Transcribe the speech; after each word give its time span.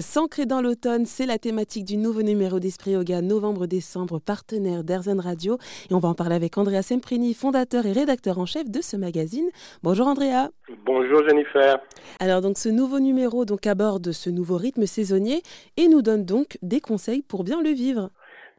S'ancrer 0.00 0.46
dans 0.46 0.62
l'automne, 0.62 1.04
c'est 1.04 1.26
la 1.26 1.38
thématique 1.38 1.84
du 1.84 1.98
nouveau 1.98 2.22
numéro 2.22 2.58
d'Esprit 2.58 2.92
Yoga 2.92 3.20
novembre-décembre, 3.20 4.20
partenaire 4.20 4.84
d'Airzen 4.84 5.20
Radio. 5.20 5.58
Et 5.90 5.94
on 5.94 5.98
va 5.98 6.08
en 6.08 6.14
parler 6.14 6.34
avec 6.34 6.56
Andrea 6.56 6.80
Semprini, 6.82 7.34
fondateur 7.34 7.84
et 7.84 7.92
rédacteur 7.92 8.38
en 8.38 8.46
chef 8.46 8.70
de 8.70 8.80
ce 8.80 8.96
magazine. 8.96 9.50
Bonjour 9.82 10.06
Andrea. 10.06 10.48
Bonjour 10.86 11.22
Jennifer. 11.28 11.78
Alors 12.20 12.40
donc 12.40 12.56
ce 12.56 12.70
nouveau 12.70 13.00
numéro 13.00 13.44
donc 13.44 13.66
aborde 13.66 14.12
ce 14.12 14.30
nouveau 14.30 14.56
rythme 14.56 14.86
saisonnier 14.86 15.42
et 15.76 15.88
nous 15.88 16.00
donne 16.00 16.24
donc 16.24 16.56
des 16.62 16.80
conseils 16.80 17.20
pour 17.20 17.44
bien 17.44 17.60
le 17.60 17.70
vivre. 17.70 18.08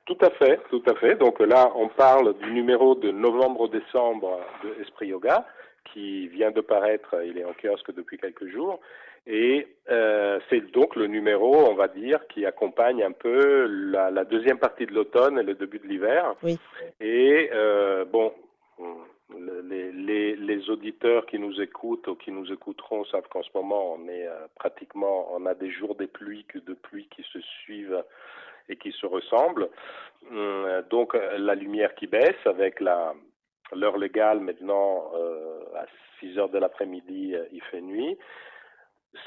Tout 0.06 0.18
à 0.22 0.30
fait, 0.32 0.60
tout 0.70 0.84
à 0.86 0.96
fait. 0.96 1.16
Donc 1.16 1.40
là, 1.40 1.72
on 1.76 1.88
parle 1.88 2.38
du 2.40 2.52
numéro 2.52 2.96
de 2.96 3.12
novembre-décembre 3.12 4.40
de 4.64 4.82
Esprit 4.82 5.08
Yoga 5.08 5.46
qui 5.94 6.28
vient 6.28 6.52
de 6.52 6.62
paraître, 6.62 7.16
il 7.26 7.38
est 7.38 7.46
en 7.46 7.54
kiosque 7.54 7.94
depuis 7.94 8.18
quelques 8.18 8.48
jours. 8.48 8.80
Et 9.26 9.68
euh, 9.90 10.40
c'est 10.50 10.72
donc 10.72 10.96
le 10.98 11.08
numéro, 11.08 11.56
on 11.56 11.76
va 11.76 11.88
dire, 11.88 12.28
qui 12.28 12.46
accompagne 12.46 13.04
un 13.04 13.14
peu 13.14 13.66
la, 13.68 14.12
la 14.12 14.26
deuxième 14.26 14.58
partie 14.58 14.86
de 14.86 14.94
l'automne 14.94 15.40
et 15.40 15.44
le 15.44 15.54
début 15.54 15.80
de 15.80 15.88
l'hiver. 15.88 16.36
Oui. 16.44 16.60
Et 17.00 17.50
euh, 17.54 18.04
bon, 18.04 18.34
les, 19.64 19.94
les, 19.94 20.36
les, 20.36 20.70
auditeurs 20.70 21.26
qui 21.26 21.40
nous 21.40 21.62
écoutent 21.62 22.08
ou 22.10 22.16
qui 22.16 22.32
nous 22.32 22.52
écouteront 22.52 23.06
savent 23.06 23.28
qu'en 23.30 23.44
ce 23.44 23.50
moment, 23.56 23.94
on 23.94 24.10
est 24.10 24.28
euh, 24.28 24.48
pratiquement, 24.56 25.30
on 25.34 25.46
a 25.46 25.54
des 25.54 25.72
jours 25.72 25.96
des 25.96 26.08
pluies 26.08 26.44
que 26.46 26.60
de 26.60 26.74
pluies 26.74 27.08
qui 27.16 27.24
se 27.32 27.40
suivent 27.40 28.04
et 28.74 28.78
qui 28.78 28.92
se 28.92 29.06
ressemblent. 29.06 29.70
Euh, 30.32 30.82
donc 30.90 31.18
la 31.38 31.56
lumière 31.56 31.96
qui 31.96 32.08
baisse 32.08 32.42
avec 32.46 32.80
la 32.80 33.14
l'heure 33.74 33.98
légale 33.98 34.40
maintenant 34.40 35.12
euh, 35.16 35.64
à 35.76 35.86
6 36.20 36.38
heures 36.38 36.50
de 36.50 36.60
l'après-midi, 36.60 37.36
il 37.52 37.62
fait 37.72 37.82
nuit 37.82 38.18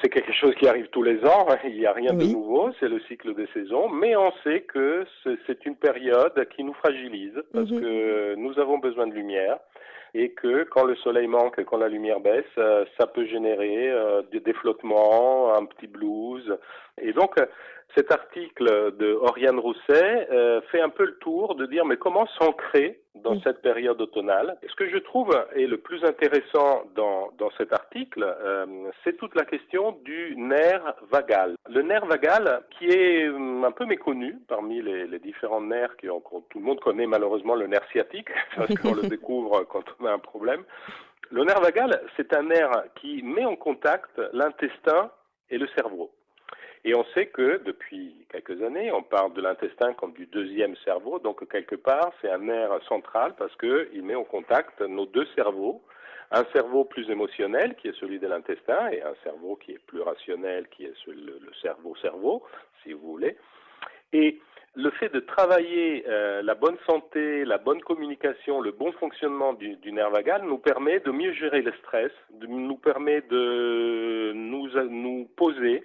c'est 0.03 0.09
quelque 0.09 0.33
chose 0.33 0.55
qui 0.57 0.67
arrive 0.67 0.89
tous 0.89 1.03
les 1.03 1.25
ans, 1.25 1.47
hein. 1.49 1.59
il 1.65 1.79
n'y 1.79 1.87
a 1.87 1.93
rien 1.93 2.13
de 2.13 2.25
nouveau, 2.25 2.71
c'est 2.81 2.89
le 2.89 3.01
cycle 3.03 3.35
des 3.35 3.47
saisons, 3.55 3.89
mais 3.89 4.17
on 4.17 4.33
sait 4.43 4.63
que 4.63 5.05
c'est 5.47 5.65
une 5.65 5.77
période 5.77 6.49
qui 6.55 6.65
nous 6.65 6.75
fragilise 6.75 7.41
parce 7.53 7.71
mhm. 7.71 7.81
que 7.81 8.35
nous 8.35 8.59
avons 8.59 8.79
besoin 8.79 9.07
de 9.07 9.15
lumière 9.15 9.59
et 10.15 10.31
que 10.31 10.65
quand 10.65 10.85
le 10.85 10.97
soleil 10.97 11.27
manque, 11.27 11.63
quand 11.65 11.77
la 11.77 11.89
lumière 11.89 12.21
baisse, 12.21 12.45
euh, 12.59 12.85
ça 12.99 13.07
peut 13.07 13.27
générer 13.27 13.91
euh, 13.91 14.23
des 14.33 14.53
flottements, 14.55 15.55
un 15.55 15.67
petit 15.67 15.87
blues. 15.87 16.57
Et 17.01 17.13
donc, 17.13 17.35
cet 17.95 18.11
article 18.11 18.97
de 18.97 19.13
Oriane 19.13 19.59
Rousset 19.59 20.29
euh, 20.31 20.61
fait 20.71 20.81
un 20.81 20.89
peu 20.89 21.05
le 21.07 21.17
tour 21.19 21.55
de 21.55 21.67
dire 21.67 21.85
mais 21.85 21.97
comment 21.97 22.27
s'ancrer 22.39 23.01
dans 23.15 23.41
cette 23.41 23.63
période 23.63 24.01
automnale? 24.01 24.59
Ce 24.69 24.75
que 24.75 24.89
je 24.89 24.99
trouve 24.99 25.31
est 25.55 25.67
le 25.67 25.79
plus 25.79 26.05
intéressant 26.05 26.83
dans, 26.95 27.31
dans 27.39 27.51
cet 27.57 27.73
article, 27.73 28.23
euh, 28.25 28.67
c'est 29.03 29.17
toute 29.17 29.35
la 29.35 29.45
question 29.45 29.99
du 30.05 30.35
nerf 30.37 30.95
vagal. 31.11 31.57
Le 31.71 31.83
nerf 31.83 32.05
vagal, 32.07 32.63
qui 32.79 32.87
est 32.87 33.29
hum, 33.29 33.65
un 33.65 33.73
peu 33.73 33.87
méconnu 33.87 34.37
parmi 34.49 34.83
les, 34.83 35.07
les 35.07 35.19
différents 35.19 35.63
nerfs, 35.63 35.97
qui, 35.97 36.07
tout 36.07 36.59
le 36.59 36.65
monde 36.65 36.81
connaît 36.81 37.07
malheureusement 37.07 37.55
le 37.55 37.67
nerf 37.67 37.87
sciatique, 37.93 38.29
parce 38.57 38.75
qu'on 38.75 38.95
le 38.95 39.03
découvre 39.09 39.65
quand 39.65 39.85
on 40.01 40.07
a 40.07 40.13
un 40.13 40.19
problème. 40.19 40.65
Le 41.31 41.45
nerf 41.45 41.61
vagal, 41.61 42.03
c'est 42.17 42.35
un 42.35 42.43
nerf 42.43 42.85
qui 43.01 43.23
met 43.23 43.45
en 43.45 43.57
contact 43.57 44.21
l'intestin 44.33 45.11
et 45.51 45.59
le 45.59 45.67
cerveau. 45.69 46.11
Et 46.87 46.95
on 46.95 47.05
sait 47.15 47.27
que 47.27 47.61
depuis 47.65 48.15
quelques 48.31 48.63
années, 48.63 48.93
on 48.93 49.03
parle 49.03 49.35
de 49.35 49.43
l'intestin 49.43 49.93
comme 49.95 50.13
du 50.13 50.27
deuxième 50.27 50.77
cerveau, 50.85 51.19
donc 51.19 51.47
quelque 51.51 51.75
part 51.75 52.13
c'est 52.23 52.31
un 52.31 52.39
nerf 52.39 52.71
central 52.89 53.35
parce 53.37 53.55
qu'il 53.57 54.05
met 54.05 54.15
en 54.15 54.23
contact 54.23 54.81
nos 54.83 55.05
deux 55.05 55.27
cerveaux, 55.35 55.83
un 56.31 56.45
cerveau 56.53 56.85
plus 56.85 57.11
émotionnel 57.11 57.75
qui 57.75 57.89
est 57.89 57.99
celui 57.99 58.21
de 58.21 58.29
l'intestin 58.29 58.89
et 58.91 59.03
un 59.03 59.15
cerveau 59.25 59.57
qui 59.57 59.73
est 59.73 59.85
plus 59.85 60.01
rationnel 60.01 60.69
qui 60.69 60.85
est 60.85 60.95
le, 61.09 61.41
cerveau-cerveau, 61.61 62.45
si 62.85 62.93
vous 62.93 63.11
voulez. 63.11 63.37
Et 64.13 64.39
le 64.77 64.91
fait 64.91 65.09
de 65.09 65.19
travailler 65.19 66.05
euh, 66.07 66.41
la 66.43 66.55
bonne 66.55 66.77
santé, 66.89 67.45
la 67.45 67.59
bonne 67.59 67.81
communication, 67.81 68.61
le 68.61 68.71
bon 68.71 68.93
fonctionnement 68.93 69.55
du, 69.55 69.77
nerf 69.91 70.11
vagal 70.11 70.45
nous 70.45 70.59
permet 70.59 71.01
de 71.01 71.11
mieux 71.11 71.33
gérer 71.33 71.63
le 71.63 71.73
stress, 71.81 72.13
nous 72.47 72.77
permet 72.77 73.23
de 73.23 74.33
nous, 74.35 75.29
poser, 75.37 75.83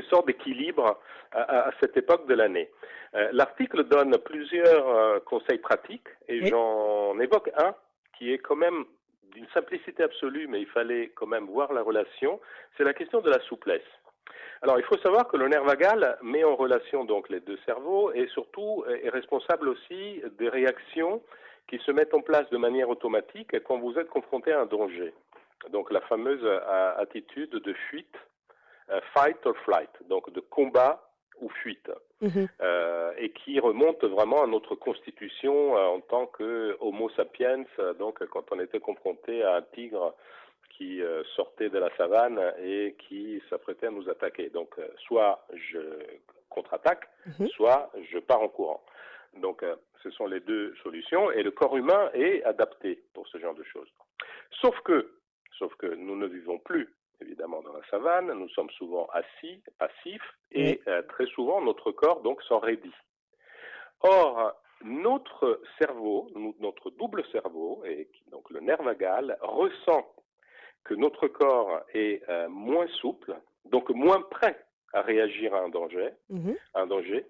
une 0.00 0.08
sorte 0.08 0.26
d'équilibre 0.26 0.98
à, 1.32 1.68
à, 1.68 1.70
cette 1.80 1.96
époque 1.96 2.26
de 2.26 2.34
l'année. 2.34 2.70
Euh, 3.14 3.28
L'article 3.32 3.84
donne 3.84 4.16
plusieurs 4.18 4.88
euh, 4.88 5.20
conseils 5.20 5.58
pratiques 5.58 6.08
et 6.28 6.46
j'en 6.46 7.18
évoque 7.20 7.50
un 7.56 7.74
qui 8.16 8.32
est 8.32 8.38
quand 8.38 8.56
même 8.56 8.84
d'une 9.32 9.46
simplicité 9.54 10.02
absolue, 10.02 10.46
mais 10.48 10.60
il 10.60 10.66
fallait 10.66 11.08
quand 11.14 11.26
même 11.26 11.46
voir 11.46 11.72
la 11.72 11.82
relation, 11.82 12.40
c'est 12.76 12.84
la 12.84 12.94
question 12.94 13.20
de 13.20 13.30
la 13.30 13.40
souplesse. 13.40 13.90
Alors, 14.62 14.78
il 14.78 14.84
faut 14.84 14.98
savoir 14.98 15.28
que 15.28 15.36
le 15.36 15.48
nerf 15.48 15.64
vagal 15.64 16.18
met 16.22 16.44
en 16.44 16.56
relation 16.56 17.04
donc 17.04 17.28
les 17.30 17.40
deux 17.40 17.58
cerveaux 17.64 18.12
et 18.12 18.26
surtout 18.28 18.84
est 19.02 19.08
responsable 19.08 19.68
aussi 19.68 20.22
des 20.38 20.48
réactions 20.48 21.22
qui 21.68 21.78
se 21.78 21.92
mettent 21.92 22.12
en 22.12 22.20
place 22.20 22.50
de 22.50 22.58
manière 22.58 22.90
automatique 22.90 23.58
quand 23.62 23.78
vous 23.78 23.98
êtes 23.98 24.08
confronté 24.08 24.52
à 24.52 24.60
un 24.60 24.66
danger. 24.66 25.14
Donc, 25.70 25.90
la 25.90 26.00
fameuse 26.02 26.44
attitude 26.98 27.50
de 27.52 27.72
fuite 27.72 28.16
euh, 28.16 28.29
fight 29.14 29.38
or 29.44 29.56
flight, 29.64 29.90
donc 30.08 30.32
de 30.32 30.40
combat 30.40 31.02
ou 31.40 31.48
fuite, 31.48 31.90
mhm. 32.20 32.48
euh, 32.60 33.12
et 33.16 33.30
qui 33.30 33.58
remonte 33.60 34.04
vraiment 34.04 34.42
à 34.42 34.46
notre 34.46 34.74
constitution 34.74 35.76
euh, 35.76 35.86
en 35.86 36.00
tant 36.00 36.26
que 36.26 36.76
Homo 36.80 37.08
sapiens, 37.10 37.64
donc 37.98 38.24
quand 38.26 38.44
on 38.52 38.60
était 38.60 38.80
confronté 38.80 39.42
à 39.42 39.56
un 39.56 39.62
tigre 39.62 40.14
qui 40.76 41.02
sortait 41.36 41.68
de 41.68 41.78
la 41.78 41.94
savane 41.96 42.40
et 42.62 42.96
qui 43.06 43.42
s'apprêtait 43.50 43.88
à 43.88 43.90
nous 43.90 44.08
attaquer. 44.08 44.48
Donc 44.48 44.74
soit 45.06 45.44
je 45.52 45.78
contre-attaque, 46.48 47.06
mhm. 47.26 47.48
soit 47.48 47.90
je 48.10 48.18
pars 48.18 48.40
en 48.40 48.48
courant. 48.48 48.82
Donc 49.34 49.62
ce 50.02 50.10
sont 50.10 50.26
les 50.26 50.40
deux 50.40 50.74
solutions 50.82 51.30
et 51.32 51.42
le 51.42 51.50
corps 51.50 51.76
humain 51.76 52.10
est 52.14 52.42
adapté 52.44 53.02
pour 53.12 53.26
ce 53.28 53.38
genre 53.38 53.54
de 53.54 53.62
choses. 53.64 53.88
Sauf 54.60 54.78
que, 54.80 55.12
sauf 55.58 55.74
que 55.76 55.86
nous 55.86 56.16
ne 56.16 56.26
vivons 56.26 56.58
plus 56.58 56.88
évidemment 57.22 57.62
dans 57.62 57.72
la 57.72 57.84
savane, 57.90 58.32
nous 58.32 58.48
sommes 58.50 58.70
souvent 58.70 59.08
assis, 59.12 59.62
passifs, 59.78 60.34
et 60.52 60.80
euh, 60.88 61.02
très 61.02 61.26
souvent 61.26 61.60
notre 61.60 61.92
corps 61.92 62.20
donc 62.20 62.42
s'en 62.42 62.58
raidit. 62.58 62.94
Or, 64.00 64.54
notre 64.82 65.60
cerveau, 65.78 66.30
notre 66.58 66.90
double 66.90 67.24
cerveau, 67.32 67.82
et 67.84 68.08
donc 68.30 68.48
le 68.50 68.60
nerf 68.60 68.82
vagal, 68.82 69.36
ressent 69.42 70.06
que 70.84 70.94
notre 70.94 71.28
corps 71.28 71.82
est 71.92 72.26
euh, 72.28 72.48
moins 72.48 72.86
souple, 73.00 73.36
donc 73.66 73.90
moins 73.90 74.22
prêt 74.22 74.58
à 74.92 75.02
réagir 75.02 75.54
à 75.54 75.60
un 75.60 75.68
danger, 75.68 76.10
mhm. 76.30 76.56
un 76.74 76.86
danger, 76.86 77.26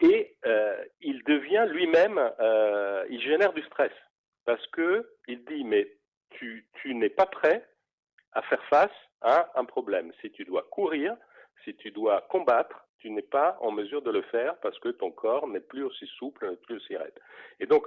et 0.00 0.34
euh, 0.46 0.82
il 1.00 1.22
devient 1.24 1.66
lui-même, 1.68 2.18
il 3.10 3.20
génère 3.20 3.52
du 3.52 3.62
stress 3.64 3.92
parce 4.46 4.66
que 4.68 5.08
il 5.28 5.44
dit 5.44 5.64
mais 5.64 5.88
tu, 6.30 6.66
tu 6.80 6.94
n'es 6.94 7.10
pas 7.10 7.26
prêt 7.26 7.66
à 8.32 8.42
faire 8.42 8.64
face 8.64 8.90
un 9.24 9.64
problème. 9.64 10.12
Si 10.20 10.30
tu 10.30 10.44
dois 10.44 10.66
courir, 10.70 11.16
si 11.64 11.74
tu 11.74 11.90
dois 11.90 12.26
combattre, 12.30 12.86
tu 12.98 13.10
n'es 13.10 13.22
pas 13.22 13.58
en 13.60 13.70
mesure 13.70 14.02
de 14.02 14.10
le 14.10 14.22
faire 14.22 14.56
parce 14.62 14.78
que 14.78 14.88
ton 14.88 15.10
corps 15.10 15.46
n'est 15.48 15.60
plus 15.60 15.82
aussi 15.82 16.06
souple, 16.18 16.48
n'est 16.48 16.56
plus 16.56 16.76
aussi 16.76 16.96
raide. 16.96 17.18
Et 17.60 17.66
donc, 17.66 17.86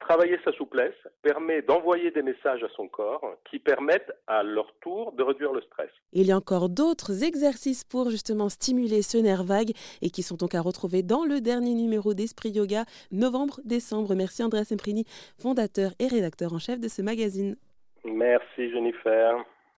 travailler 0.00 0.38
sa 0.44 0.52
souplesse 0.52 0.94
permet 1.22 1.62
d'envoyer 1.62 2.10
des 2.10 2.22
messages 2.22 2.62
à 2.62 2.68
son 2.74 2.88
corps 2.88 3.36
qui 3.50 3.58
permettent 3.58 4.12
à 4.26 4.42
leur 4.42 4.74
tour 4.80 5.12
de 5.12 5.22
réduire 5.22 5.52
le 5.52 5.60
stress. 5.62 5.90
Il 6.12 6.26
y 6.26 6.32
a 6.32 6.36
encore 6.36 6.68
d'autres 6.68 7.24
exercices 7.24 7.84
pour 7.84 8.10
justement 8.10 8.48
stimuler 8.48 9.02
ce 9.02 9.18
nerf 9.18 9.44
vague 9.44 9.72
et 10.02 10.10
qui 10.10 10.22
sont 10.22 10.36
donc 10.36 10.54
à 10.54 10.60
retrouver 10.60 11.02
dans 11.02 11.24
le 11.24 11.40
dernier 11.40 11.74
numéro 11.74 12.14
d'Esprit 12.14 12.50
Yoga, 12.50 12.84
novembre-décembre. 13.12 14.14
Merci 14.14 14.42
Andrea 14.42 14.64
Semprini, 14.64 15.04
fondateur 15.38 15.92
et 15.98 16.08
rédacteur 16.08 16.52
en 16.52 16.58
chef 16.58 16.80
de 16.80 16.88
ce 16.88 17.02
magazine. 17.02 17.56
Merci 18.04 18.70
Jennifer. 18.70 19.44